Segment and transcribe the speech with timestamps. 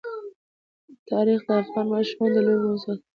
[1.09, 3.03] تاریخ د افغان ماشومانو د لوبو موضوع ده.